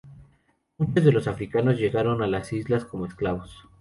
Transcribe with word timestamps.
Muchos 0.79 1.05
de 1.05 1.11
los 1.11 1.27
africanos 1.27 1.77
llegaron 1.77 2.23
a 2.23 2.27
las 2.27 2.51
islas 2.53 2.85
como 2.85 3.05
esclavos. 3.05 3.55